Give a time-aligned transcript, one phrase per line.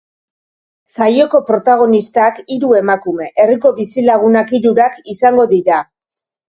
[0.95, 5.89] Saioko protagonistak hiru emakume, herriko bizilagunak hirurak, izango dira.